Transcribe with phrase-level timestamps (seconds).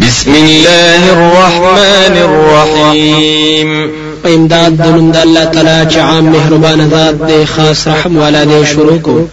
[0.00, 3.90] بسم الله الرحمن الرحيم
[4.26, 8.64] امداد د نوم د الله تعالی چې عام مهربان ذات دی خاص رحم والا دی
[8.72, 9.26] شروع کو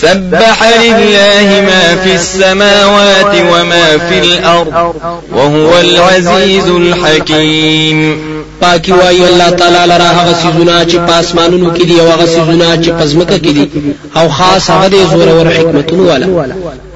[0.00, 4.94] سبح لله ما في السماوات وما في الأرض
[5.32, 8.18] وهو العزيز الحكيم.
[8.60, 12.88] پاکی وای الله تعالی لرا هغه سيزونه چې پاسمانونو کې دي أو هغه سيزونه چې
[12.88, 13.68] پزمکه کې دي.
[14.16, 16.87] أو خاص هغه دي زور أو حکمتونه والا.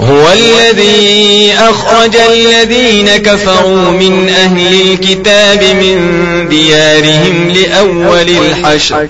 [0.00, 5.98] هو الذي أخرج الذين كفروا من أهل الكتاب من
[6.48, 9.08] ديارهم لأول الحشر.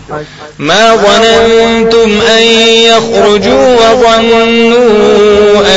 [0.58, 2.42] ما ظننتم أن
[2.84, 4.78] يخرجوا وظنوا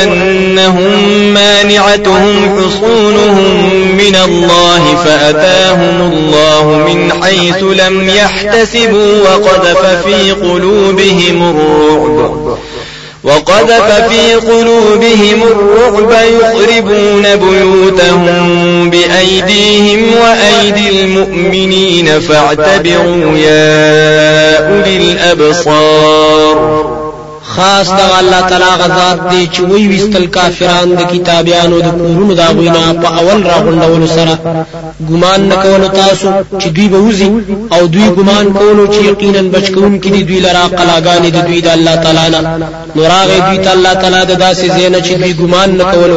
[0.02, 12.41] أنهم مانعتهم حصونهم من الله فأتاهم الله من حيث لم يحتسبوا وقذف في قلوبهم الرعب.
[13.24, 27.01] وقذف في قلوبهم الرعب يخربون بيوتهم بأيديهم وأيدي المؤمنين فاعتبروا يا أولي الأبصار.
[27.54, 32.48] خاص د الله تعالی غزاد دی چې وی وستل کافران د کتابیانو د کورونو دا
[32.56, 34.34] غوینا په اول راغونډولو سره.
[35.10, 36.28] ګمان نکول تاسو
[36.60, 37.28] چې دوی به وزي
[37.74, 41.94] او دوی ګمان کولو چې یقینا بچکون کې دوی لرا قلاګانې د دوی د الله
[42.04, 42.40] تعالی نه.
[42.96, 46.12] نوراغه دوی ته الله تعالی د داسې زینه چې دوی ګمان نکول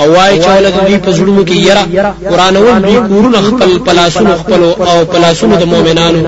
[0.00, 1.84] أو وای چې ولې دوی په زړونو کې یرا
[2.30, 6.20] قران ول دوی کورونه خپل پلاسونو خپل أو پلاسونو د مؤمنانو.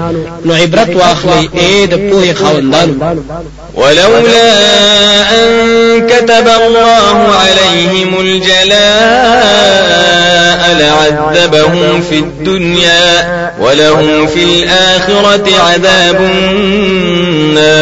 [0.44, 2.94] نو عبرت واخلي اے د پوهه خاوندانو.
[3.74, 4.54] ولولا
[5.34, 5.46] أن
[6.06, 8.74] كتب الله عليهم الجلاء
[10.80, 17.74] لعذبهم في الدنيا ولهم في الآخرة عذاب النار.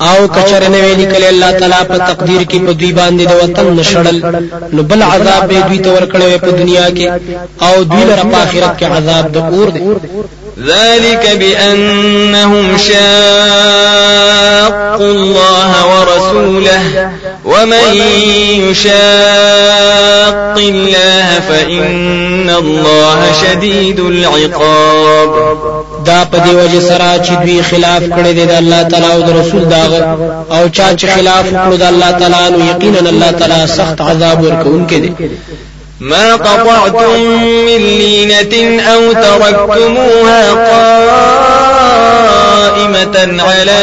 [0.00, 3.66] او کچر نه ویلي کله الله تعالی په تقدیر کې په دوی باندې د وطن
[3.76, 4.16] نشړل
[4.74, 7.06] نو بل عذاب به دوی ته ورکړل په دنیا کې
[7.66, 9.80] او دوی لپاره په آخرت کې عذاب د اور دی.
[10.58, 13.10] ذلك بأنهم شاقوا
[15.16, 16.80] الله ورسوله
[17.46, 17.94] ومن
[18.70, 18.94] يشاق
[20.58, 25.56] الله فإن الله شديد العقاب
[26.06, 29.30] دا په دی وجه سره چې دوی خلاف کړی دی د الله تعالی أو د
[29.40, 30.16] رسول داغه
[30.50, 34.98] أو چا چې خلاف کړو د الله تعالی نو یقینا الله تعالی سخت عذاب ورکوونکی
[35.00, 35.12] دی.
[36.00, 37.20] ما قطعتم
[37.66, 41.35] من لينة أو تركتموها قائمة
[43.40, 43.82] على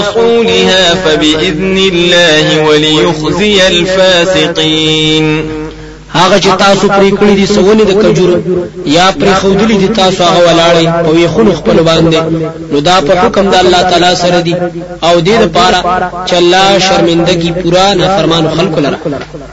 [0.00, 5.62] أصولها فبإذن الله وليخزي الفاسقين.
[6.14, 8.36] هغه چې تاسو پرې کړی دي سونه د کجورو
[8.86, 12.20] یا پرې خودلی دي تاسو هغه ولاړې او یې خلق خپل باندې
[12.72, 14.54] نو دا په حکم د الله تعالی سره دي.
[15.02, 15.78] او دې لپاره
[16.26, 18.98] چې الله شرمندگی پورا نه فرمان خلق لره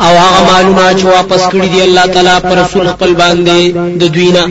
[0.00, 3.58] او هغه معلومات چې واپس کړی دی الله تعالی پر رسول خپل باندې
[4.00, 4.44] د دوینا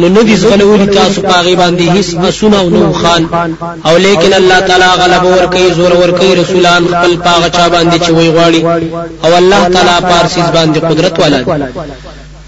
[0.00, 3.22] نو نو دي زغلولي تاسو پاغي باندې هیڅ اسونه او نو خان.
[3.86, 7.96] او لیکن الله تعالی غلب ور کوي زور ور کوي رسولان خپل پاغه چا باندې
[8.04, 8.60] چې وی غواړي.
[9.24, 11.38] او الله تعالی پارسیز باندې قدرت والا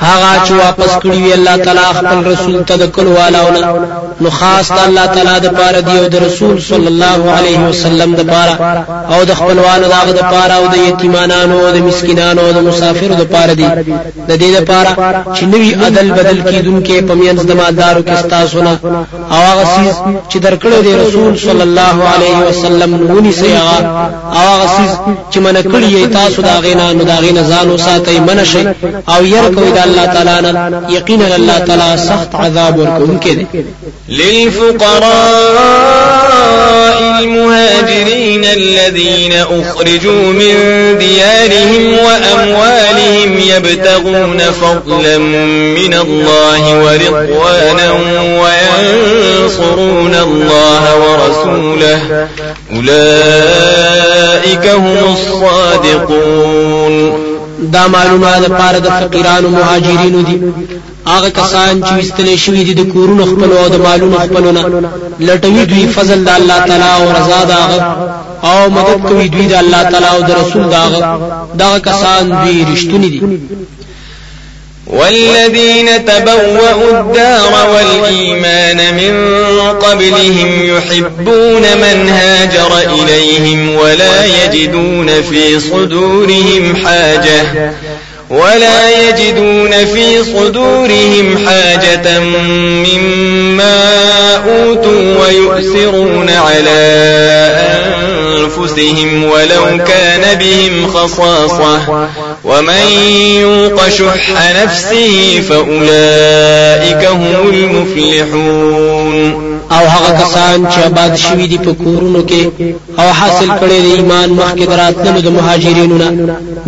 [0.00, 3.60] هغه چې واپس کړی وی الله تعالی خپل رسول ته د کول والاونه.
[4.20, 8.22] نو خاص الله تعالی د پاره دی او د رسول صلی الله علیه وسلم د
[8.32, 8.54] پاره.
[9.12, 13.14] او د خپلوانو داغه د پاره او د یتیمانانو او د مسکینانو او د مسافرو
[13.14, 13.68] د پاره دی.
[14.28, 14.92] د دې د پاره
[15.36, 18.72] چې نوی عدل بدل کیدونکې پمینځ د مالدارو کې استاسونه
[19.34, 19.96] او هغه سیس
[20.30, 23.78] چې درکړو دی رسول صلی الله علیه وسلم نونی سي هغه.
[24.38, 24.92] او هغه سیس
[25.32, 28.62] چې من کړی تاسو دا غینا نو دا غینا ځانو ساتي منشي
[29.14, 33.46] او ير کوي الله تعالی نه الله تعالی سخت عذاب ورکوونکی دی
[34.08, 35.78] للفقراء
[37.18, 40.54] المهاجرين الذين أخرجوا من
[40.98, 47.92] ديارهم وأموالهم يبتغون فضلا من الله ورضوانا
[48.42, 52.28] وينصرون الله ورسوله.
[52.72, 57.27] أولئك هم الصادقون.
[57.74, 60.36] دا معلومه د پاره د فقیرانو مهاجرینو دي.
[61.12, 64.62] هغه کسان چې وستلې شوی دي د کورونو خپل او د مالونو خپلونه
[65.26, 67.78] لټوي دوی فضل د الله تعالی او رضا داغه
[68.50, 71.00] او مدد کوي دوی د الله تعالی او د رسول داغه
[71.62, 73.20] دا کسان دوی رښتونی دي
[74.88, 79.38] والذين تبوأوا الدار والإيمان من
[79.70, 87.72] قبلهم يحبون من هاجر إليهم ولا يجدون في صدورهم حاجة
[88.30, 92.20] ولا يجدون في صدورهم حاجة
[92.86, 96.78] مما أوتوا ويؤثرون على
[98.40, 102.08] أنفسهم ولو كان بهم خصاصة
[102.48, 102.88] ومن
[103.40, 109.08] يوق شح نفسه فأولئك هم المفلحون.
[109.76, 112.42] او هغه کسان چې آباد شوي دي په کورونو کې
[113.00, 116.08] او حاصل کړي د ایمان مخکې دراتلو د مهاجرینو نه.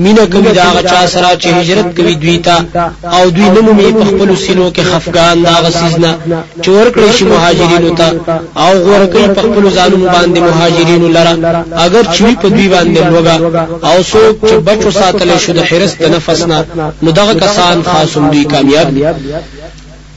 [0.05, 2.57] مینه کوي دا هغه چا سره چې هجرت کوي دوی ته
[3.17, 6.11] او دوی نه مومي په خپل سینو کې خفقان دا غسیزنه
[6.63, 8.09] چې ورکړي شي مهاجرینو ته
[8.65, 11.33] او غوړ کوي په خپل ځانونو باندې مهاجرینو لره.
[11.85, 13.37] اگر چوي په دوی باندې لوګا
[13.89, 16.59] او څوک چې بچو ساتل شو د حرس د نفس نه
[17.03, 18.89] نو دغه کسان خاصم دوی کامیاب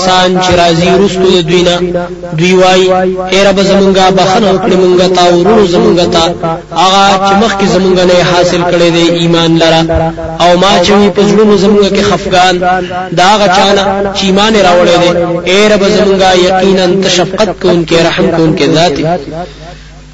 [0.00, 1.76] کسان چې راځي رستو د دوی نه
[2.38, 2.82] دوی وای
[3.32, 6.24] اے رب زمونږه بخنه وکړي مونږه تا ورونو زمونږه تا.
[6.82, 9.80] هغه چې مخکې زمونږه نه حاصل کړي دی ایمان لره.
[10.44, 12.54] او ما چې په زړونو زمونږه کې خفقان
[13.18, 13.82] دا هغه چانه
[14.16, 15.10] چې ایمان راوړی دی
[15.50, 18.96] اے رب زمونږه یقینا تشفقت کوونکې رحم کوونکې ذات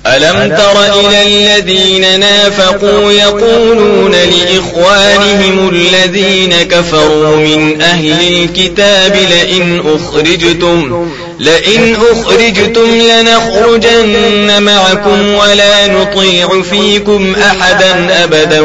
[0.06, 11.06] ألم تر إلى الذين نافقوا يقولون لإخوانهم الذين كفروا من أهل الكتاب لئن أخرجتم
[11.38, 18.60] لئن أخرجتم لنخرجن معكم ولا نطيع فيكم أحدا أبدا.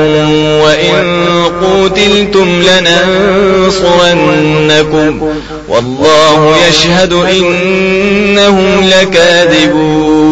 [0.64, 2.62] وإن قوتلتم
[3.82, 5.32] لننصرنكم.
[5.68, 10.31] والله يشهد إنهم لكاذبون.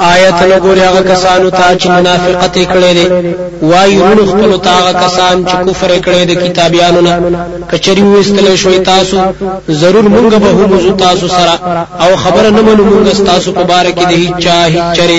[0.00, 3.06] آیت لګوري هغه کسانو ته چې منافقت کړي دي
[3.62, 7.14] وایي ورو خپل ته هغه کسان چې کفر کړي دي کتابیانو نه.
[7.70, 9.16] کچري وستل شوي تاسو
[9.70, 11.86] ضرور مونږ به هم تاسو سره.
[12.00, 15.18] او خبر نه منو مونږ تاسو په باره کې د هیڅ چا هیڅ چره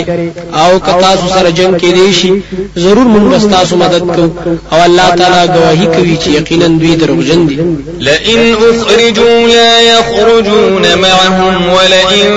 [0.62, 2.34] او که تاسو سره جنگ کې دي شي
[2.78, 4.30] ضرور مونږ تاسو مدد کوو.
[4.72, 7.58] او الله تعالی گواہی کوي چې یقینا دوی دروغجن دي.
[8.00, 12.28] لئن اخرجوا لا يخرجون معهم ولئن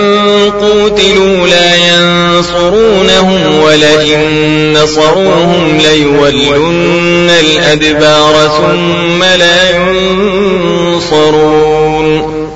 [0.61, 11.64] قوتلوا لا ينصرون ينصرونهم ولئن نصروهم ليولن الأدبار ثم لا ينصرون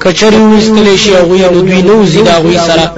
[0.08, 2.92] کچری وستلی شي أو نو دوی نو زیدا غوي سره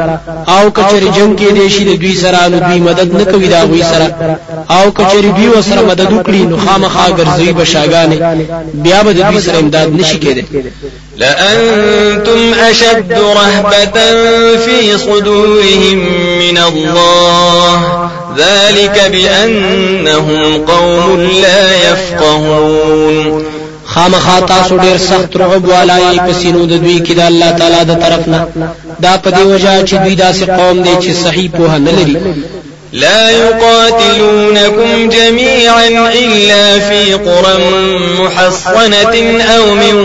[0.48, 3.82] أو کچری جنگ کې دی د دوی سره نو دوی مدد نه کوي دا غوي
[3.82, 4.36] سره
[4.70, 8.18] أو کچری دوی وسره مدد وکړي نو خامخا ګرځي بشاګانې
[8.74, 10.44] بیا به دوی سره امداد نشي کېده
[11.16, 14.00] لأنتم أشد رهبة
[14.56, 15.98] في صدورهم
[16.38, 18.10] من الله.
[18.36, 23.59] ذلك بأنهم قوم لا يفقهون.
[23.94, 27.92] خامخا تاسو ډیر سخت رعب والای په سینو د دوی کې د الله تعالی د
[28.02, 28.40] طرف نه.
[29.04, 32.16] دا په دی وجہ چې دوی داسې قوم دی چې صحیح په نه لري.
[32.92, 37.54] لا يقاتلونكم جميعا إلا في قرى
[38.20, 39.96] محصنة أو من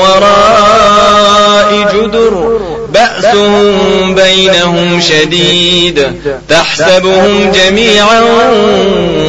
[0.00, 2.69] وراء جدر
[3.00, 6.06] بأسهم بينهم شديد
[6.48, 8.20] تحسبهم جميعا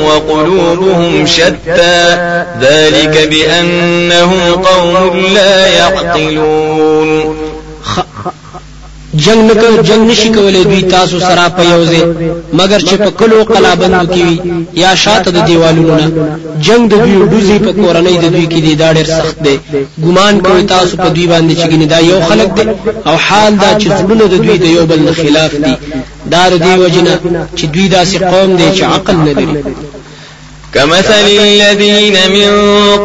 [0.06, 2.18] وقلوبهم شتى
[2.62, 7.38] ذلك بأنهم قوم لا يعقلون.
[9.13, 12.01] جنگ نکو جنگ نشي کولای دوی تاسو سره په یوځه
[12.53, 14.39] مگر چې په کلو قلابندو کې وي
[14.84, 18.75] یا شاته د دیوالونو نه جنگ د دوی دوزي په کورنۍ د دوی کې دی
[18.75, 19.60] دا ډېر سخت دی.
[20.03, 22.65] ګمان کوي تاسو په دوی باندې چې ګنې دا یو خلق دی.
[23.10, 25.75] او حال دا چې زړونه د دوی د یو بل خلاف دي
[26.34, 27.13] دا د دی وجنه
[27.58, 29.56] چې دوی داسې قوم دی چې عقل نه لري.
[30.74, 32.51] كمثل الذين من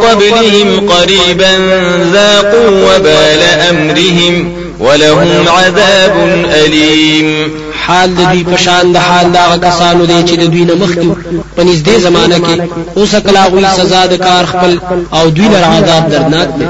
[0.04, 1.52] قبلهم قريبا
[2.12, 7.50] ذاقوا وبال أمرهم ولهم عذاب أليم.
[7.86, 11.08] حال د دوی په شان د حال دا کسانو دی چې د دوی نه مخکې
[11.56, 12.60] په نږدې زمانہ کې
[12.96, 14.78] اوس کلا غوي سزا د کار خپل
[15.12, 16.66] أو دوی لپاره عذاب دردناک دی.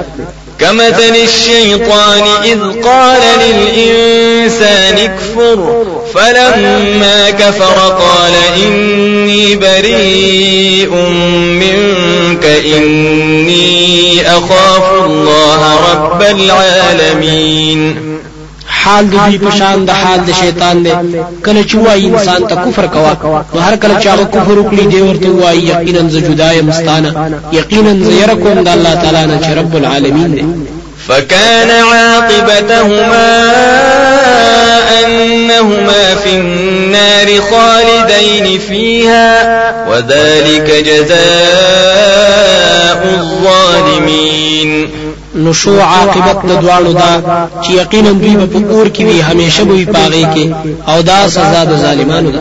[0.61, 5.85] كمثل الشيطان إذ قال للإنسان اكفر
[6.15, 8.33] فلما كفر قال
[8.65, 10.93] إني بريء
[12.37, 17.97] منك إني أخاف الله رب العالمين
[18.69, 20.93] حال د دوی په شان د حال د شیطان دی
[21.45, 23.13] کله چې وایي انسان ته کفر کوا
[23.55, 27.11] نو هر کله چې هغه کفر وکړي دی ورته وایي یقینا ز جدای مستانه
[27.53, 30.45] یقینا ز يرکم د الله تعالی نه چې رب العالمین دی
[31.09, 33.27] فكان عاقبتهما
[35.05, 39.31] أنهما في النار خالدين فيها
[39.89, 41.17] وذلك جزاء
[43.21, 44.89] الظالمين.
[45.37, 47.13] نو شو عاقبت د دواړو دا
[47.63, 50.47] چې یقینا دوی په اور کې وي همیشه به پاغي کې
[50.91, 52.41] أو دا سزا د ظالمانو ده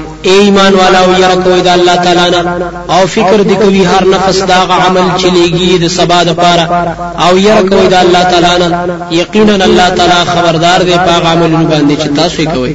[0.23, 2.41] اے ایمان والا أو یره کوي د الله تعالی نه
[2.89, 6.65] أو فکر دی کوي هر نفس دا عمل چلیږي د سبا د پاره
[7.27, 8.69] أو یره کوي د الله تعالی نه
[9.11, 12.73] یقینا الله تعالی خبردار دی په عملونو باندې چې تاسو کوي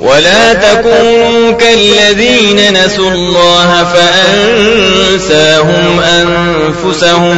[0.00, 7.36] ولا تكونوا كالذين نسوا الله فأنساهم أنفسهم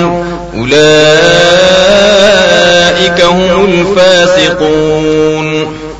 [0.55, 0.79] أولئك
[3.21, 5.49] هم الفاسقون۔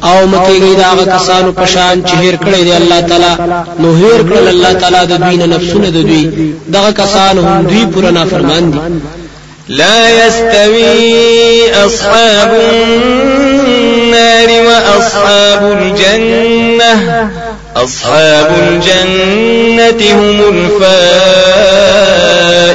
[0.05, 3.33] أو مکیږي دا هغه کسانو په شان چې هیر کړی دی الله تعالی
[3.81, 6.55] نو هیر کړل الله تعالی د دوی نه نفسونه د دوی.
[6.73, 8.79] دغه کسان هم دوی پورا نافرمان دي
[9.69, 16.93] لا يستوي أصحاب النار وأصحاب الجنة.
[17.77, 20.39] أصحاب الجنة هم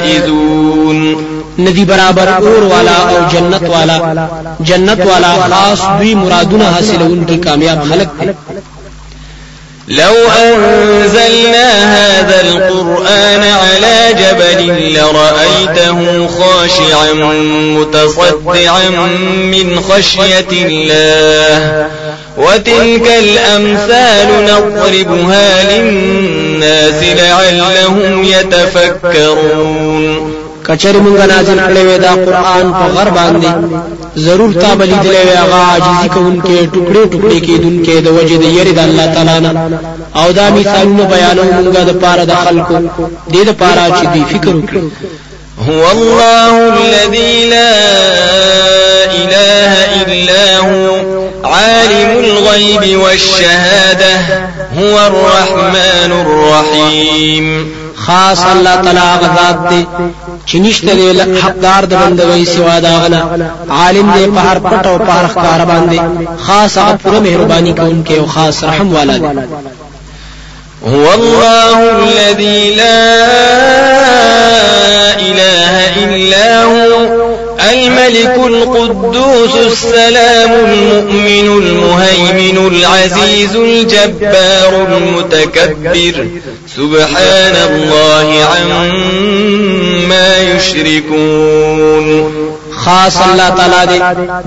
[0.05, 0.42] الفائزون.
[1.59, 4.27] ندی برابر اور والا أو جنت والا.
[4.59, 8.33] جنت والا خاص دوی مرادونه حاصلون کی کامیاب خلق دي.
[9.87, 17.13] لو أنزلنا هذا القرآن على جبل لرأيته خاشعا
[17.77, 18.89] متصدعا
[19.51, 21.87] من خشية الله.
[22.37, 30.32] وتلك الأمثال نضربها للناس لعلهم يتفكرون.
[30.67, 33.51] کچر مونږ نازل کړی وې دا قران په غر باندې.
[34.25, 38.73] ضرور تا بلی دی وی هغه عاجزی کوونکې ټوکړي ټوکړي کېدونکې د وجه د یری
[38.73, 39.51] د الله تعالی نه.
[40.15, 42.77] او دا مثالونه بیانو مونږه د پاره د خلکو.
[43.33, 44.83] دې د پاره چې دی فکر وکړي.
[45.67, 47.75] هو الله الذي لا
[49.21, 50.85] إله إلا هو
[51.43, 54.15] عالم الغيب والشهادة
[54.79, 59.87] هو الرحمن الرحيم خاص الله تعالی غذات دی
[60.47, 63.21] چې نشته دی حقدار د بندګۍ سوا دا غنه
[63.69, 65.99] عالم دی په هر پټ او په هر ښکار باندې
[66.45, 69.27] خاص هغه پوره مهرباني کوونکی او خاص رحم والا دی
[70.85, 73.03] هو الله الذي لا
[75.19, 77.22] إله إلا هو
[78.07, 86.27] الملك القدوس السلام المؤمن المهيمن العزيز الجبار المتكبر.
[86.75, 92.07] سبحان الله عما يشركون.
[92.85, 93.99] خاص الله تعالی دی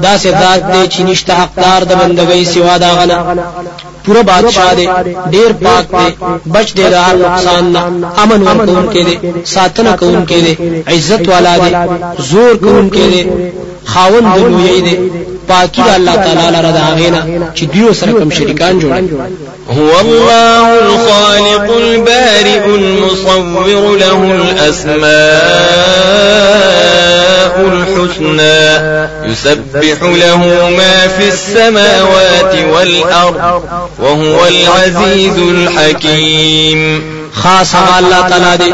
[0.03, 3.37] دا سه ذات دی چې نشته حقدار د بندګۍ سوا دا غنه
[4.07, 4.87] پورا بادشاہ دی
[5.31, 6.09] ډیر پاک دی
[6.55, 7.81] بچ دی د هر نقصان نه
[8.23, 9.17] امن ورکون کې دی
[9.55, 11.71] ساتنه کوون کې دی عزت والا دی
[12.31, 13.23] زور کوون کې دی
[13.93, 14.97] خاوند د لوی دی
[15.49, 17.21] پاکی الله تعالی لره دا غینا
[17.57, 18.93] چې دیو سره کوم شریکان جوړ
[19.77, 24.21] هو الله الخالق البارئ المصور له
[27.47, 33.63] الأسماء الحسنى يسبح له ما في السماوات والأرض
[33.99, 37.03] وهو العزيز الحكيم.
[37.33, 38.73] خاص الله تعالی دی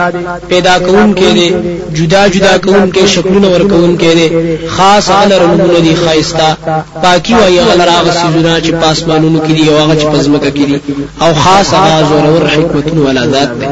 [0.49, 1.55] پیدا کون کې دی
[1.95, 6.57] جدا جدا کون کې شکلونه ور کون کې دی خاص هغه رنگونه دی خایستا
[7.02, 10.81] پاکي وایي هغه راغ سيزونه چې پاسمانونو کې دی أو هغه چې پزمکه کې دی.
[11.23, 13.67] أو خاص هغه زور ور حکمتونه ولا ذات دی